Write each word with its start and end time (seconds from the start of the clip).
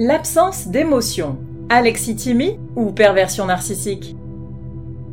L'absence 0.00 0.68
d'émotion. 0.68 1.38
Alexithymie 1.70 2.56
ou 2.76 2.92
perversion 2.92 3.46
narcissique? 3.46 4.14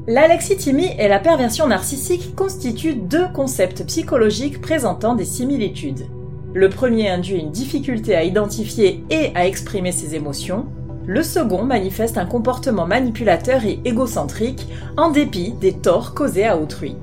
L'alexithymie 0.05 0.91
et 0.99 1.07
la 1.07 1.17
perversion 1.17 1.65
narcissique 1.65 2.35
constituent 2.35 2.93
deux 2.93 3.25
concepts 3.33 3.83
psychologiques 3.87 4.61
présentant 4.61 5.15
des 5.15 5.25
similitudes. 5.25 6.05
Le 6.53 6.69
premier 6.69 7.09
induit 7.09 7.39
une 7.39 7.49
difficulté 7.49 8.13
à 8.13 8.23
identifier 8.23 9.03
et 9.09 9.31
à 9.33 9.47
exprimer 9.47 9.91
ses 9.91 10.13
émotions. 10.13 10.67
Le 11.07 11.23
second 11.23 11.63
manifeste 11.63 12.19
un 12.19 12.27
comportement 12.27 12.85
manipulateur 12.85 13.65
et 13.65 13.79
égocentrique 13.85 14.67
en 14.97 15.09
dépit 15.09 15.53
des 15.53 15.73
torts 15.73 16.13
causés 16.13 16.45
à 16.45 16.59
autrui. 16.59 16.95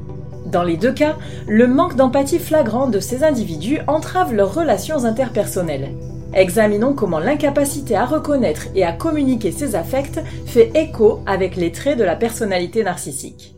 Dans 0.47 0.62
les 0.62 0.77
deux 0.77 0.93
cas, 0.93 1.17
le 1.49 1.67
manque 1.67 1.97
d'empathie 1.97 2.39
flagrant 2.39 2.87
de 2.87 3.01
ces 3.01 3.25
individus 3.25 3.81
entrave 3.89 4.33
leurs 4.33 4.55
relations 4.55 5.05
interpersonnelles. 5.05 5.91
Examinons 6.35 6.95
comment 6.95 7.19
l'incapacité 7.19 7.95
à 7.95 8.07
reconnaître 8.07 8.69
et 8.75 8.85
à 8.85 8.93
communiquer 8.93 9.53
ses 9.53 9.77
affects 9.77 10.19
fait 10.47 10.71
écho 10.75 11.21
avec 11.27 11.57
les 11.57 11.73
traits 11.73 11.99
de 11.99 12.05
la 12.05 12.17
personnalité 12.17 12.83
narcissique. 12.83 13.55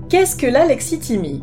Qu'est-ce 0.08 0.36
que 0.36 0.46
l'alexithymie? 0.46 1.42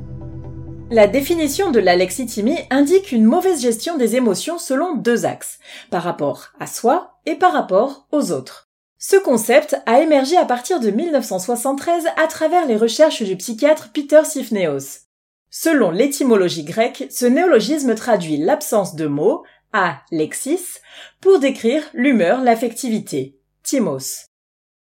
La 0.91 1.07
définition 1.07 1.71
de 1.71 1.79
l'alexithymie 1.79 2.59
indique 2.69 3.11
une 3.11 3.25
mauvaise 3.25 3.61
gestion 3.61 3.97
des 3.97 4.15
émotions 4.15 4.59
selon 4.59 4.95
deux 4.95 5.25
axes, 5.25 5.59
par 5.89 6.03
rapport 6.03 6.49
à 6.59 6.67
soi 6.67 7.19
et 7.25 7.35
par 7.35 7.53
rapport 7.53 8.07
aux 8.11 8.31
autres. 8.31 8.69
Ce 8.99 9.15
concept 9.15 9.75
a 9.85 10.01
émergé 10.01 10.37
à 10.37 10.45
partir 10.45 10.79
de 10.79 10.91
1973 10.91 12.07
à 12.17 12.27
travers 12.27 12.65
les 12.65 12.77
recherches 12.77 13.23
du 13.23 13.35
psychiatre 13.35 13.89
Peter 13.93 14.23
Sifneos. 14.23 15.05
Selon 15.49 15.91
l'étymologie 15.91 16.63
grecque, 16.63 17.07
ce 17.09 17.25
néologisme 17.25 17.95
traduit 17.95 18.37
l'absence 18.37 18.95
de 18.95 19.07
mots, 19.07 19.43
a 19.73 20.01
lexis, 20.11 20.79
pour 21.19 21.39
décrire 21.39 21.83
l'humeur, 21.93 22.41
l'affectivité, 22.41 23.37
timos. 23.63 24.27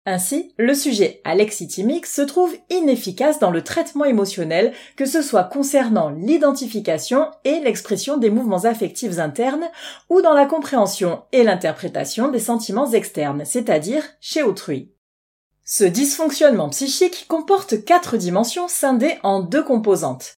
Ainsi, 0.06 0.52
le 0.58 0.74
sujet 0.74 1.22
alexithymique 1.24 2.04
se 2.04 2.20
trouve 2.20 2.54
inefficace 2.68 3.38
dans 3.38 3.50
le 3.50 3.64
traitement 3.64 4.04
émotionnel, 4.04 4.74
que 4.96 5.06
ce 5.06 5.22
soit 5.22 5.44
concernant 5.44 6.10
l'identification 6.10 7.30
et 7.44 7.60
l'expression 7.60 8.18
des 8.18 8.28
mouvements 8.28 8.64
affectifs 8.64 9.18
internes 9.18 9.64
ou 10.10 10.20
dans 10.20 10.34
la 10.34 10.44
compréhension 10.44 11.22
et 11.32 11.42
l'interprétation 11.42 12.28
des 12.28 12.38
sentiments 12.38 12.90
externes, 12.90 13.44
c'est-à-dire 13.46 14.04
chez 14.20 14.42
autrui. 14.42 14.92
Ce 15.64 15.84
dysfonctionnement 15.84 16.68
psychique 16.68 17.24
comporte 17.26 17.82
quatre 17.86 18.18
dimensions 18.18 18.68
scindées 18.68 19.18
en 19.22 19.40
deux 19.40 19.64
composantes. 19.64 20.34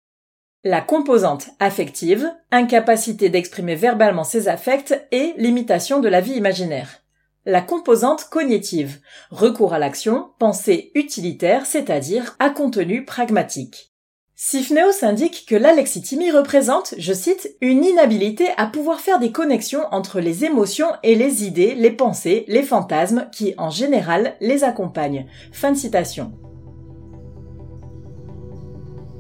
La 0.63 0.81
composante 0.81 1.49
affective, 1.59 2.33
incapacité 2.53 3.31
d'exprimer 3.31 3.75
verbalement 3.75 4.23
ses 4.23 4.47
affects 4.47 4.95
et 5.11 5.35
limitation 5.37 5.99
de 5.99 6.09
la 6.09 6.21
vie 6.21 6.35
imaginaire 6.35 7.03
la 7.47 7.63
composante 7.63 8.25
cognitive, 8.25 8.99
recours 9.31 9.73
à 9.73 9.79
l'action, 9.79 10.31
pensée 10.39 10.91
utilitaire, 10.95 11.65
c'est-à-dire 11.65 12.35
à 12.41 12.51
contenu 12.51 13.05
pragmatique. 13.05 13.93
Sifneos 14.35 15.03
indique 15.03 15.47
que 15.49 15.55
l'alexithymie 15.55 16.31
représente, 16.31 16.95
je 16.99 17.15
cite, 17.15 17.57
une 17.63 17.85
inhabilité 17.85 18.49
à 18.59 18.67
pouvoir 18.67 19.01
faire 19.01 19.19
des 19.19 19.33
connexions 19.33 19.85
entre 19.93 20.21
les 20.21 20.45
émotions 20.45 20.89
et 21.03 21.15
les 21.15 21.45
idées, 21.45 21.75
les 21.75 21.93
pensées, 21.93 22.45
les 22.49 22.63
fantasmes 22.63 23.29
qui, 23.33 23.55
en 23.57 23.71
général, 23.71 24.35
les 24.41 24.63
accompagnent. 24.63 25.27
Fin 25.53 25.73
de 25.73 25.79
citation. 25.79 26.33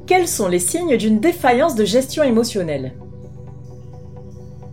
Quels 0.07 0.29
sont 0.29 0.49
les 0.49 0.59
signes 0.59 0.97
d'une 0.97 1.21
défaillance 1.21 1.77
de 1.77 1.85
gestion 1.85 2.23
émotionnelle? 2.23 2.93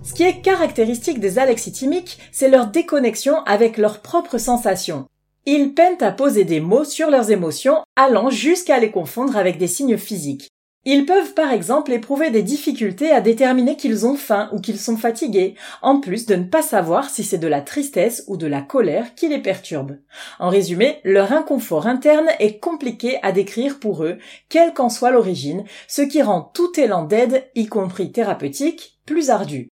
Ce 0.04 0.14
qui 0.14 0.24
est 0.24 0.42
caractéristique 0.42 1.20
des 1.20 1.40
alexithymiques, 1.40 2.20
c'est 2.32 2.50
leur 2.50 2.68
déconnexion 2.68 3.38
avec 3.46 3.78
leurs 3.78 4.02
propres 4.02 4.38
sensations. 4.38 5.08
Ils 5.46 5.74
peinent 5.74 6.02
à 6.02 6.12
poser 6.12 6.44
des 6.44 6.60
mots 6.60 6.84
sur 6.84 7.10
leurs 7.10 7.32
émotions, 7.32 7.84
allant 7.96 8.30
jusqu'à 8.30 8.80
les 8.80 8.92
confondre 8.92 9.38
avec 9.38 9.58
des 9.58 9.68
signes 9.68 9.98
physiques. 9.98 10.50
Ils 10.86 11.06
peuvent 11.06 11.34
par 11.34 11.54
exemple 11.54 11.94
éprouver 11.94 12.30
des 12.30 12.44
difficultés 12.44 13.12
à 13.12 13.22
déterminer 13.22 13.78
qu'ils 13.78 14.06
ont 14.06 14.18
faim 14.18 14.50
ou 14.52 14.60
qu'ils 14.60 14.80
sont 14.80 14.98
fatigués, 14.98 15.56
en 15.82 16.02
plus 16.02 16.26
de 16.26 16.36
ne 16.36 16.44
pas 16.44 16.62
savoir 16.62 17.10
si 17.10 17.24
c'est 17.24 17.38
de 17.38 17.48
la 17.48 17.62
tristesse 17.62 18.26
ou 18.28 18.36
de 18.36 18.48
la 18.48 18.62
colère 18.62 19.16
qui 19.16 19.30
les 19.30 19.40
perturbe. 19.40 19.98
En 20.40 20.50
résumé, 20.50 21.00
leur 21.06 21.32
inconfort 21.32 21.88
interne 21.88 22.28
est 22.40 22.60
compliqué 22.60 23.18
à 23.22 23.32
décrire 23.32 23.80
pour 23.80 24.04
eux, 24.04 24.18
quelle 24.50 24.74
qu'en 24.74 24.90
soit 24.90 25.12
l'origine, 25.12 25.64
ce 25.88 26.02
qui 26.02 26.22
rend 26.22 26.52
tout 26.54 26.78
élan 26.78 27.04
d'aide, 27.04 27.50
y 27.56 27.68
compris 27.68 28.12
thérapeutique, 28.12 29.00
plus 29.06 29.30
ardu. 29.30 29.70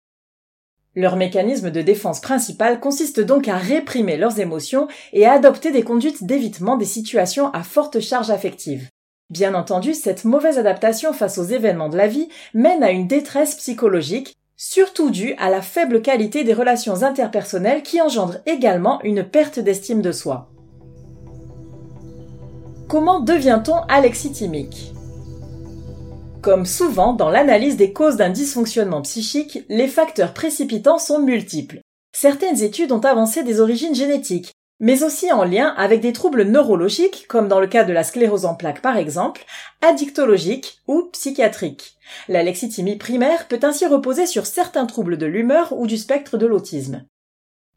Leur 0.99 1.15
mécanisme 1.15 1.71
de 1.71 1.81
défense 1.81 2.21
principal 2.21 2.81
consiste 2.81 3.21
donc 3.21 3.47
à 3.47 3.57
réprimer 3.57 4.17
leurs 4.17 4.41
émotions 4.41 4.89
et 5.13 5.27
à 5.27 5.35
adopter 5.35 5.71
des 5.71 5.85
conduites 5.85 6.25
d'évitement 6.25 6.77
des 6.77 6.85
situations 6.85 7.53
à 7.53 7.63
forte 7.63 8.01
charge 8.01 8.31
affective. 8.31 8.89
Bien 9.31 9.55
entendu, 9.55 9.95
cette 9.95 10.25
mauvaise 10.25 10.59
adaptation 10.59 11.13
face 11.13 11.39
aux 11.39 11.45
événements 11.45 11.89
de 11.89 11.97
la 11.97 12.09
vie 12.09 12.29
mène 12.53 12.83
à 12.83 12.91
une 12.91 13.07
détresse 13.07 13.55
psychologique, 13.55 14.35
surtout 14.57 15.11
due 15.11 15.37
à 15.39 15.51
la 15.51 15.63
faible 15.63 16.03
qualité 16.03 16.43
des 16.43 16.53
relations 16.53 17.05
interpersonnelles 17.05 17.85
qui 17.85 18.01
engendre 18.01 18.39
également 18.45 19.01
une 19.05 19.23
perte 19.23 19.61
d'estime 19.61 20.03
de 20.03 20.11
soi. 20.11 20.51
Comment 22.89 23.21
devient-on 23.21 23.83
alexithymique 23.89 24.93
comme 26.43 26.67
souvent 26.67 27.13
dans 27.13 27.31
l'analyse 27.31 27.77
des 27.77 27.93
causes 27.93 28.17
d'un 28.17 28.31
dysfonctionnement 28.31 29.03
psychique, 29.03 29.65
les 29.69 29.89
facteurs 29.89 30.35
précipitants 30.35 30.99
sont 30.99 31.19
multiples. 31.19 31.81
Certaines 32.13 32.63
études 32.63 32.93
ont 32.93 33.01
avancé 33.01 33.43
des 33.43 33.61
origines 33.61 33.95
génétiques, 33.95 34.53
mais 34.81 35.03
aussi 35.03 35.33
en 35.33 35.45
lien 35.45 35.75
avec 35.77 36.01
des 36.01 36.13
troubles 36.13 36.45
neurologiques, 36.45 37.27
comme 37.29 37.49
dans 37.49 37.61
le 37.61 37.67
cas 37.67 37.85
de 37.85 37.93
la 37.93 38.05
sclérose 38.05 38.45
en 38.45 38.55
plaques 38.55 38.83
par 38.83 38.97
exemple, 38.97 39.45
addictologiques 39.83 40.79
ou 40.87 41.09
psychiatriques. 41.13 41.97
La 42.29 42.43
lexithymie 42.43 42.97
primaire 42.97 43.49
peut 43.49 43.61
ainsi 43.63 43.87
reposer 43.87 44.27
sur 44.27 44.47
certains 44.47 44.87
troubles 44.87 45.19
de 45.19 45.27
l'humeur 45.27 45.73
ou 45.73 45.87
du 45.87 45.97
spectre 45.97 46.39
de 46.39 46.47
l'autisme. 46.47 47.05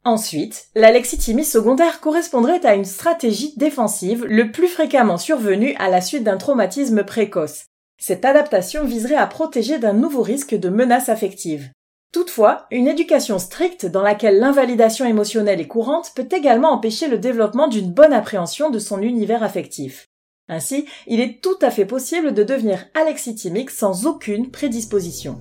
Ensuite, 0.03 0.69
la 0.75 0.91
lexithymie 0.91 1.45
secondaire 1.45 1.99
correspondrait 1.99 2.65
à 2.65 2.73
une 2.73 2.85
stratégie 2.85 3.53
défensive 3.57 4.25
le 4.25 4.51
plus 4.51 4.67
fréquemment 4.67 5.17
survenue 5.17 5.75
à 5.77 5.89
la 5.89 6.01
suite 6.01 6.23
d'un 6.23 6.37
traumatisme 6.37 7.03
précoce, 7.03 7.65
cette 8.01 8.25
adaptation 8.25 8.83
viserait 8.83 9.13
à 9.13 9.27
protéger 9.27 9.77
d'un 9.77 9.93
nouveau 9.93 10.23
risque 10.23 10.55
de 10.55 10.69
menace 10.69 11.07
affective. 11.07 11.69
Toutefois, 12.11 12.65
une 12.71 12.87
éducation 12.87 13.37
stricte 13.37 13.85
dans 13.85 14.01
laquelle 14.01 14.39
l'invalidation 14.39 15.05
émotionnelle 15.05 15.61
est 15.61 15.67
courante 15.67 16.11
peut 16.15 16.27
également 16.31 16.71
empêcher 16.71 17.07
le 17.07 17.19
développement 17.19 17.67
d'une 17.67 17.93
bonne 17.93 18.11
appréhension 18.11 18.71
de 18.71 18.79
son 18.79 19.03
univers 19.03 19.43
affectif. 19.43 20.07
Ainsi, 20.49 20.85
il 21.05 21.21
est 21.21 21.41
tout 21.43 21.57
à 21.61 21.69
fait 21.69 21.85
possible 21.85 22.33
de 22.33 22.43
devenir 22.43 22.87
alexithymique 22.95 23.69
sans 23.69 24.07
aucune 24.07 24.49
prédisposition. 24.49 25.39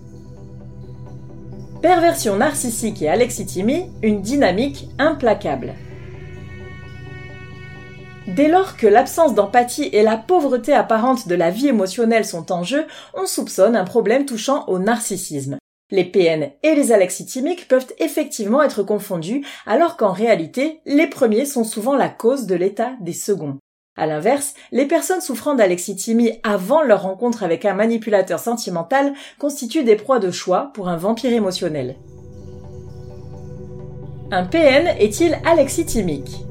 Perversion 1.80 2.36
narcissique 2.36 3.00
et 3.00 3.08
alexithymie, 3.08 3.90
une 4.02 4.20
dynamique 4.20 4.86
implacable. 4.98 5.74
Dès 8.36 8.46
lors 8.46 8.76
que 8.76 8.86
l'absence 8.86 9.34
d'empathie 9.34 9.90
et 9.92 10.02
la 10.02 10.16
pauvreté 10.16 10.72
apparente 10.72 11.26
de 11.26 11.34
la 11.34 11.50
vie 11.50 11.66
émotionnelle 11.66 12.24
sont 12.24 12.52
en 12.52 12.62
jeu, 12.62 12.86
on 13.14 13.26
soupçonne 13.26 13.74
un 13.74 13.84
problème 13.84 14.24
touchant 14.24 14.64
au 14.68 14.78
narcissisme. 14.78 15.58
Les 15.90 16.04
PN 16.04 16.50
et 16.62 16.76
les 16.76 16.92
alexithymiques 16.92 17.66
peuvent 17.66 17.92
effectivement 17.98 18.62
être 18.62 18.84
confondus, 18.84 19.44
alors 19.66 19.96
qu'en 19.96 20.12
réalité, 20.12 20.80
les 20.86 21.08
premiers 21.08 21.44
sont 21.44 21.64
souvent 21.64 21.96
la 21.96 22.08
cause 22.08 22.46
de 22.46 22.54
l'état 22.54 22.92
des 23.00 23.12
seconds. 23.12 23.58
À 23.98 24.06
l'inverse, 24.06 24.54
les 24.70 24.86
personnes 24.86 25.20
souffrant 25.20 25.56
d'alexithymie 25.56 26.38
avant 26.44 26.82
leur 26.82 27.02
rencontre 27.02 27.42
avec 27.42 27.64
un 27.64 27.74
manipulateur 27.74 28.38
sentimental 28.38 29.12
constituent 29.40 29.82
des 29.82 29.96
proies 29.96 30.20
de 30.20 30.30
choix 30.30 30.70
pour 30.74 30.88
un 30.88 30.96
vampire 30.96 31.32
émotionnel. 31.32 31.96
Un 34.30 34.44
PN 34.44 34.86
est-il 35.00 35.36
alexithymique 35.44 36.44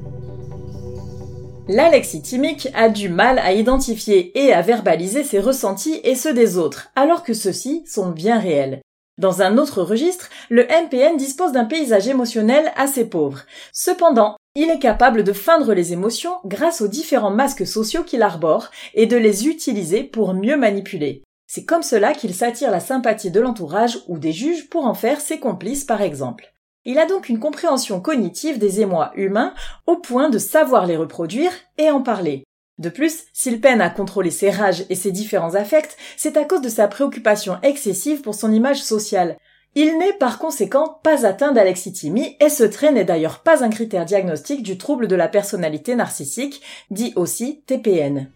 L'alexithymique 1.71 2.67
a 2.73 2.89
du 2.89 3.09
mal 3.09 3.37
à 3.37 3.53
identifier 3.53 4.31
et 4.43 4.53
à 4.53 4.63
verbaliser 4.63 5.23
ses 5.23 5.39
ressentis 5.39 6.01
et 6.03 6.15
ceux 6.15 6.33
des 6.33 6.57
autres, 6.57 6.89
alors 6.95 7.21
que 7.21 7.35
ceux-ci 7.35 7.83
sont 7.85 8.09
bien 8.09 8.39
réels. 8.39 8.81
Dans 9.19 9.43
un 9.43 9.55
autre 9.59 9.83
registre, 9.83 10.29
le 10.49 10.63
MPN 10.63 11.15
dispose 11.15 11.51
d'un 11.51 11.65
paysage 11.65 12.07
émotionnel 12.07 12.71
assez 12.75 13.05
pauvre. 13.05 13.41
Cependant, 13.71 14.35
il 14.55 14.71
est 14.71 14.79
capable 14.79 15.23
de 15.23 15.31
feindre 15.31 15.75
les 15.75 15.93
émotions 15.93 16.37
grâce 16.43 16.81
aux 16.81 16.87
différents 16.87 17.29
masques 17.29 17.67
sociaux 17.67 18.03
qu'il 18.03 18.23
arbore 18.23 18.71
et 18.95 19.05
de 19.05 19.17
les 19.17 19.47
utiliser 19.47 20.03
pour 20.03 20.33
mieux 20.33 20.57
manipuler. 20.57 21.21
C'est 21.45 21.65
comme 21.65 21.83
cela 21.83 22.13
qu'il 22.13 22.33
s'attire 22.33 22.71
la 22.71 22.79
sympathie 22.79 23.29
de 23.29 23.41
l'entourage 23.41 23.99
ou 24.07 24.17
des 24.17 24.31
juges 24.31 24.69
pour 24.69 24.87
en 24.87 24.95
faire 24.95 25.21
ses 25.21 25.39
complices 25.39 25.85
par 25.85 26.01
exemple. 26.01 26.51
Il 26.85 26.97
a 26.97 27.05
donc 27.05 27.29
une 27.29 27.39
compréhension 27.39 27.99
cognitive 27.99 28.57
des 28.57 28.81
émois 28.81 29.11
humains 29.15 29.53
au 29.85 29.97
point 29.97 30.29
de 30.29 30.37
savoir 30.37 30.85
les 30.85 30.95
reproduire 30.95 31.51
et 31.77 31.91
en 31.91 32.01
parler. 32.01 32.45
De 32.77 32.89
plus, 32.89 33.25
s'il 33.33 33.59
peine 33.59 33.81
à 33.81 33.89
contrôler 33.89 34.31
ses 34.31 34.49
rages 34.49 34.85
et 34.89 34.95
ses 34.95 35.11
différents 35.11 35.55
affects, 35.55 35.97
c'est 36.15 36.37
à 36.37 36.45
cause 36.45 36.61
de 36.61 36.69
sa 36.69 36.87
préoccupation 36.87 37.57
excessive 37.61 38.21
pour 38.21 38.33
son 38.33 38.53
image 38.53 38.81
sociale. 38.81 39.37
Il 39.75 39.97
n'est 39.97 40.13
par 40.13 40.39
conséquent 40.39 40.99
pas 41.03 41.25
atteint 41.25 41.51
d'alexithymie 41.51 42.37
et 42.39 42.49
ce 42.49 42.63
trait 42.63 42.93
n'est 42.93 43.03
d'ailleurs 43.03 43.39
pas 43.39 43.65
un 43.65 43.69
critère 43.69 44.05
diagnostique 44.05 44.63
du 44.63 44.77
trouble 44.77 45.07
de 45.07 45.15
la 45.15 45.27
personnalité 45.27 45.95
narcissique, 45.95 46.61
dit 46.89 47.11
aussi 47.17 47.61
TPN. 47.67 48.31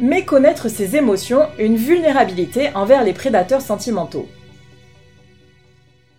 Mais 0.00 0.24
connaître 0.24 0.68
ses 0.70 0.96
émotions, 0.96 1.46
une 1.58 1.76
vulnérabilité 1.76 2.70
envers 2.74 3.04
les 3.04 3.12
prédateurs 3.12 3.62
sentimentaux. 3.62 4.26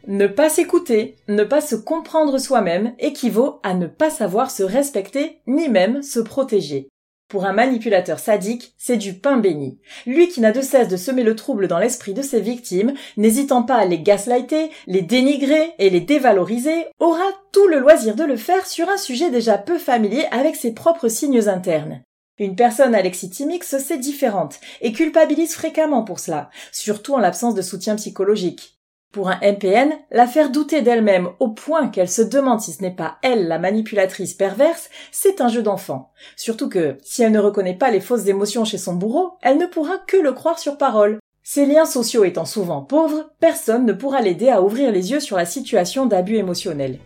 Ne 0.10 0.28
pas 0.28 0.48
s'écouter, 0.48 1.18
ne 1.28 1.44
pas 1.44 1.60
se 1.60 1.76
comprendre 1.76 2.38
soi-même 2.38 2.94
équivaut 2.98 3.60
à 3.64 3.74
ne 3.74 3.88
pas 3.88 4.10
savoir 4.10 4.52
se 4.52 4.64
respecter 4.64 5.42
ni 5.48 5.68
même 5.68 6.02
se 6.02 6.22
protéger. 6.22 6.88
Pour 7.28 7.44
un 7.44 7.52
manipulateur 7.52 8.18
sadique, 8.18 8.74
c'est 8.78 8.96
du 8.96 9.16
pain 9.16 9.36
béni. 9.36 9.80
Lui 10.06 10.30
qui 10.30 10.40
n'a 10.40 10.54
de 10.54 10.62
cesse 10.62 10.88
de 10.88 10.96
semer 10.96 11.24
le 11.24 11.36
trouble 11.36 11.68
dans 11.68 11.78
l'esprit 11.78 12.14
de 12.14 12.22
ses 12.22 12.40
victimes, 12.40 12.94
n'hésitant 13.18 13.64
pas 13.64 13.76
à 13.76 13.84
les 13.86 14.00
gaslighter, 14.00 14.72
les 14.86 15.02
dénigrer 15.02 15.74
et 15.78 15.90
les 15.90 16.00
dévaloriser, 16.00 16.86
aura 17.00 17.28
tout 17.52 17.68
le 17.68 17.80
loisir 17.80 18.16
de 18.16 18.24
le 18.24 18.38
faire 18.38 18.66
sur 18.66 18.88
un 18.88 18.98
sujet 18.98 19.30
déjà 19.30 19.58
peu 19.58 19.78
familier 19.78 20.24
avec 20.32 20.56
ses 20.56 20.74
propres 20.74 21.10
signes 21.10 21.50
internes. 21.50 22.02
Une 22.40 22.56
personne 22.56 22.96
alexithymique 22.96 23.66
se 23.66 23.78
sait 23.78 23.98
différente 23.98 24.62
et 24.80 24.94
culpabilise 24.94 25.54
fréquemment 25.54 26.04
pour 26.04 26.20
cela, 26.22 26.50
surtout 26.72 27.16
en 27.16 27.20
l'absence 27.20 27.56
de 27.56 27.62
soutien 27.62 27.98
psychologique. 27.98 28.77
Pour 29.14 29.30
un 29.30 29.40
MPN, 29.42 29.94
la 30.12 30.28
faire 30.28 30.52
douter 30.52 30.82
d'elle-même 30.82 31.30
au 31.40 31.50
point 31.50 31.88
qu'elle 31.88 32.10
se 32.10 32.22
demande 32.22 32.60
si 32.60 32.74
ce 32.74 32.82
n'est 32.82 32.92
pas 32.92 33.18
elle 33.24 33.48
la 33.48 33.58
manipulatrice 33.58 34.34
perverse, 34.34 34.90
c'est 35.12 35.40
un 35.40 35.48
jeu 35.48 35.64
d'enfant. 35.64 36.12
Surtout 36.36 36.70
que, 36.70 36.98
si 37.04 37.24
elle 37.24 37.32
ne 37.32 37.40
reconnaît 37.40 37.78
pas 37.78 37.90
les 37.90 38.02
fausses 38.02 38.28
émotions 38.28 38.66
chez 38.66 38.78
son 38.78 38.96
bourreau, 38.96 39.32
elle 39.42 39.58
ne 39.58 39.66
pourra 39.66 39.98
que 39.98 40.18
le 40.18 40.34
croire 40.34 40.60
sur 40.60 40.78
parole. 40.78 41.20
Ses 41.42 41.66
liens 41.66 41.86
sociaux 41.86 42.26
étant 42.26 42.46
souvent 42.46 42.82
pauvres, 42.82 43.32
personne 43.40 43.86
ne 43.86 43.94
pourra 43.94 44.22
l'aider 44.22 44.50
à 44.50 44.62
ouvrir 44.62 44.92
les 44.92 45.12
yeux 45.12 45.22
sur 45.22 45.38
la 45.38 45.46
situation 45.46 46.06
d'abus 46.06 46.36
émotionnel. 46.36 47.00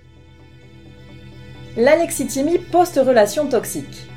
L'alexithymie 1.77 2.57
post-relation 2.57 3.47
toxique. 3.47 4.10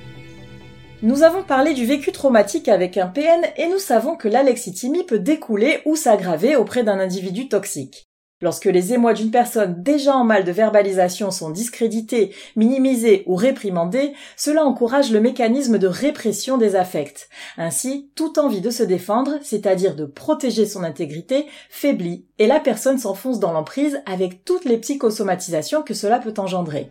Nous 1.04 1.22
avons 1.22 1.42
parlé 1.42 1.74
du 1.74 1.84
vécu 1.84 2.12
traumatique 2.12 2.66
avec 2.66 2.96
un 2.96 3.08
PN 3.08 3.42
et 3.58 3.68
nous 3.68 3.78
savons 3.78 4.16
que 4.16 4.26
l'alexithymie 4.26 5.04
peut 5.04 5.18
découler 5.18 5.82
ou 5.84 5.96
s'aggraver 5.96 6.56
auprès 6.56 6.82
d'un 6.82 6.98
individu 6.98 7.46
toxique. 7.46 8.06
Lorsque 8.40 8.64
les 8.64 8.94
émois 8.94 9.12
d'une 9.12 9.30
personne 9.30 9.82
déjà 9.82 10.16
en 10.16 10.24
mal 10.24 10.44
de 10.44 10.50
verbalisation 10.50 11.30
sont 11.30 11.50
discrédités, 11.50 12.34
minimisés 12.56 13.22
ou 13.26 13.36
réprimandés, 13.36 14.14
cela 14.38 14.64
encourage 14.64 15.12
le 15.12 15.20
mécanisme 15.20 15.76
de 15.76 15.86
répression 15.86 16.56
des 16.56 16.74
affects. 16.74 17.28
Ainsi, 17.58 18.10
toute 18.14 18.38
envie 18.38 18.62
de 18.62 18.70
se 18.70 18.82
défendre, 18.82 19.38
c'est-à-dire 19.42 19.96
de 19.96 20.06
protéger 20.06 20.64
son 20.64 20.84
intégrité, 20.84 21.44
faiblit 21.68 22.24
et 22.38 22.46
la 22.46 22.60
personne 22.60 22.96
s'enfonce 22.96 23.40
dans 23.40 23.52
l'emprise 23.52 24.00
avec 24.06 24.46
toutes 24.46 24.64
les 24.64 24.78
psychosomatisations 24.78 25.82
que 25.82 25.92
cela 25.92 26.18
peut 26.18 26.34
engendrer. 26.38 26.90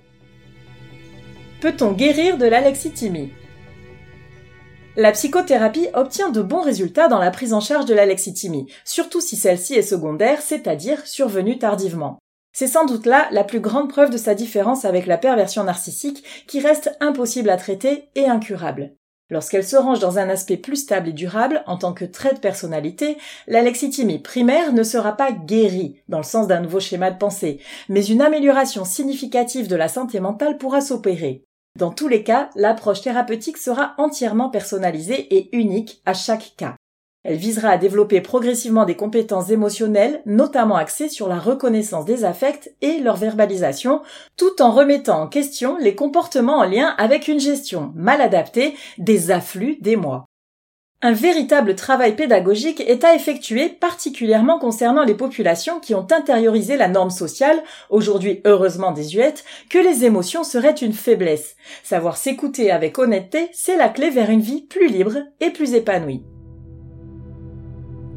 Peut-on 1.61 1.93
guérir 1.93 2.37
de 2.37 2.45
l'alexithymie? 2.45 3.31
La 4.95 5.11
psychothérapie 5.11 5.87
obtient 5.93 6.29
de 6.29 6.41
bons 6.41 6.61
résultats 6.61 7.07
dans 7.07 7.19
la 7.19 7.31
prise 7.31 7.53
en 7.53 7.59
charge 7.59 7.85
de 7.85 7.95
l'alexithymie, 7.95 8.67
surtout 8.85 9.21
si 9.21 9.35
celle-ci 9.35 9.73
est 9.73 9.81
secondaire, 9.81 10.41
c'est-à-dire 10.41 11.05
survenue 11.05 11.57
tardivement. 11.57 12.19
C'est 12.55 12.67
sans 12.67 12.85
doute 12.85 13.07
là 13.07 13.27
la 13.31 13.43
plus 13.43 13.59
grande 13.59 13.89
preuve 13.89 14.11
de 14.11 14.17
sa 14.17 14.35
différence 14.35 14.85
avec 14.85 15.07
la 15.07 15.17
perversion 15.17 15.63
narcissique 15.63 16.23
qui 16.47 16.59
reste 16.59 16.95
impossible 16.99 17.49
à 17.49 17.57
traiter 17.57 18.09
et 18.15 18.25
incurable. 18.25 18.93
Lorsqu'elle 19.31 19.63
se 19.63 19.77
range 19.77 19.99
dans 19.99 20.19
un 20.19 20.29
aspect 20.29 20.57
plus 20.57 20.75
stable 20.75 21.09
et 21.09 21.13
durable 21.13 21.63
en 21.65 21.77
tant 21.77 21.93
que 21.93 22.05
trait 22.05 22.35
de 22.35 22.39
personnalité, 22.39 23.17
l'alexithymie 23.47 24.19
primaire 24.19 24.73
ne 24.73 24.83
sera 24.83 25.13
pas 25.13 25.31
guérie 25.31 25.95
dans 26.07 26.19
le 26.19 26.23
sens 26.23 26.45
d'un 26.45 26.59
nouveau 26.59 26.79
schéma 26.79 27.09
de 27.09 27.17
pensée, 27.17 27.59
mais 27.89 28.05
une 28.05 28.21
amélioration 28.21 28.85
significative 28.85 29.67
de 29.67 29.75
la 29.75 29.87
santé 29.87 30.19
mentale 30.19 30.59
pourra 30.59 30.81
s'opérer. 30.81 31.45
Dans 31.79 31.91
tous 31.91 32.07
les 32.07 32.23
cas, 32.23 32.49
l'approche 32.55 33.01
thérapeutique 33.01 33.57
sera 33.57 33.95
entièrement 33.97 34.49
personnalisée 34.49 35.35
et 35.35 35.55
unique 35.57 36.01
à 36.05 36.13
chaque 36.13 36.53
cas. 36.55 36.75
Elle 37.23 37.37
visera 37.37 37.69
à 37.69 37.77
développer 37.77 38.21
progressivement 38.21 38.85
des 38.85 38.95
compétences 38.95 39.49
émotionnelles, 39.49 40.21
notamment 40.25 40.75
axées 40.75 41.09
sur 41.09 41.27
la 41.27 41.39
reconnaissance 41.39 42.05
des 42.05 42.25
affects 42.25 42.75
et 42.81 42.99
leur 42.99 43.15
verbalisation, 43.15 44.01
tout 44.35 44.61
en 44.61 44.71
remettant 44.71 45.21
en 45.21 45.27
question 45.27 45.77
les 45.77 45.95
comportements 45.95 46.59
en 46.59 46.65
lien 46.65 46.93
avec 46.97 47.27
une 47.27 47.39
gestion 47.39 47.91
mal 47.95 48.21
adaptée 48.21 48.75
des 48.97 49.31
afflux 49.31 49.77
des 49.81 49.95
mois. 49.95 50.25
Un 51.05 51.11
véritable 51.11 51.75
travail 51.75 52.15
pédagogique 52.15 52.79
est 52.79 53.03
à 53.03 53.13
effectuer 53.13 53.67
particulièrement 53.67 54.57
concernant 54.57 55.03
les 55.03 55.15
populations 55.15 55.81
qui 55.81 55.93
ont 55.95 56.07
intériorisé 56.09 56.77
la 56.77 56.87
norme 56.87 57.09
sociale, 57.09 57.61
aujourd'hui 57.89 58.39
heureusement 58.45 58.93
désuète, 58.93 59.43
que 59.69 59.79
les 59.79 60.05
émotions 60.05 60.45
seraient 60.45 60.71
une 60.71 60.93
faiblesse. 60.93 61.57
Savoir 61.83 62.15
s'écouter 62.15 62.71
avec 62.71 62.97
honnêteté, 62.99 63.49
c'est 63.51 63.75
la 63.75 63.89
clé 63.89 64.11
vers 64.11 64.29
une 64.29 64.39
vie 64.39 64.61
plus 64.61 64.87
libre 64.87 65.17
et 65.41 65.49
plus 65.49 65.73
épanouie. 65.73 66.23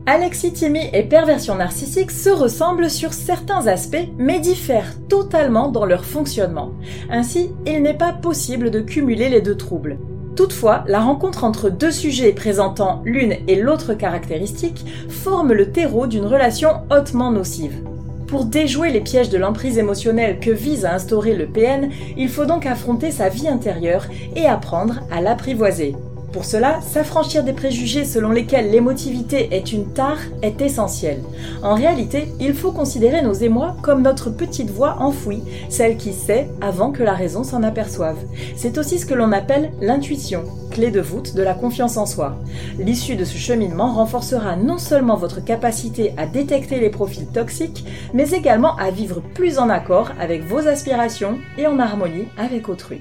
Alexithymie 0.06 0.88
et 0.92 1.02
perversion 1.02 1.56
narcissique 1.56 2.12
se 2.12 2.30
ressemblent 2.30 2.88
sur 2.88 3.12
certains 3.12 3.66
aspects 3.66 4.06
mais 4.16 4.38
diffèrent 4.38 4.94
totalement 5.08 5.72
dans 5.72 5.86
leur 5.86 6.04
fonctionnement. 6.04 6.70
Ainsi, 7.10 7.50
il 7.66 7.82
n'est 7.82 7.98
pas 7.98 8.12
possible 8.12 8.70
de 8.70 8.78
cumuler 8.78 9.28
les 9.28 9.40
deux 9.40 9.56
troubles. 9.56 9.98
Toutefois, 10.36 10.84
la 10.86 11.00
rencontre 11.00 11.44
entre 11.44 11.70
deux 11.70 11.90
sujets 11.90 12.32
présentant 12.32 13.00
l'une 13.06 13.36
et 13.48 13.56
l'autre 13.56 13.94
caractéristique 13.94 14.84
forme 15.08 15.54
le 15.54 15.72
terreau 15.72 16.06
d'une 16.06 16.26
relation 16.26 16.82
hautement 16.90 17.32
nocive. 17.32 17.82
Pour 18.26 18.44
déjouer 18.44 18.90
les 18.90 19.00
pièges 19.00 19.30
de 19.30 19.38
l'emprise 19.38 19.78
émotionnelle 19.78 20.38
que 20.38 20.50
vise 20.50 20.84
à 20.84 20.94
instaurer 20.94 21.34
le 21.34 21.46
PN, 21.46 21.90
il 22.18 22.28
faut 22.28 22.44
donc 22.44 22.66
affronter 22.66 23.10
sa 23.10 23.30
vie 23.30 23.48
intérieure 23.48 24.06
et 24.34 24.46
apprendre 24.46 25.00
à 25.10 25.22
l'apprivoiser. 25.22 25.94
Pour 26.36 26.44
cela, 26.44 26.82
s'affranchir 26.82 27.44
des 27.44 27.54
préjugés 27.54 28.04
selon 28.04 28.28
lesquels 28.28 28.70
l'émotivité 28.70 29.56
est 29.56 29.72
une 29.72 29.94
tare 29.94 30.18
est 30.42 30.60
essentiel. 30.60 31.22
En 31.62 31.74
réalité, 31.74 32.28
il 32.38 32.52
faut 32.52 32.72
considérer 32.72 33.22
nos 33.22 33.32
émois 33.32 33.74
comme 33.80 34.02
notre 34.02 34.28
petite 34.28 34.68
voix 34.68 34.96
enfouie, 34.98 35.42
celle 35.70 35.96
qui 35.96 36.12
sait 36.12 36.50
avant 36.60 36.92
que 36.92 37.02
la 37.02 37.14
raison 37.14 37.42
s'en 37.42 37.62
aperçoive. 37.62 38.18
C'est 38.54 38.76
aussi 38.76 38.98
ce 38.98 39.06
que 39.06 39.14
l'on 39.14 39.32
appelle 39.32 39.72
l'intuition, 39.80 40.44
clé 40.70 40.90
de 40.90 41.00
voûte 41.00 41.34
de 41.34 41.42
la 41.42 41.54
confiance 41.54 41.96
en 41.96 42.04
soi. 42.04 42.36
L'issue 42.78 43.16
de 43.16 43.24
ce 43.24 43.38
cheminement 43.38 43.94
renforcera 43.94 44.56
non 44.56 44.76
seulement 44.76 45.16
votre 45.16 45.42
capacité 45.42 46.12
à 46.18 46.26
détecter 46.26 46.80
les 46.80 46.90
profils 46.90 47.28
toxiques, 47.28 47.86
mais 48.12 48.32
également 48.32 48.76
à 48.76 48.90
vivre 48.90 49.22
plus 49.32 49.58
en 49.58 49.70
accord 49.70 50.10
avec 50.20 50.44
vos 50.44 50.68
aspirations 50.68 51.38
et 51.56 51.66
en 51.66 51.78
harmonie 51.78 52.28
avec 52.36 52.68
autrui. 52.68 53.00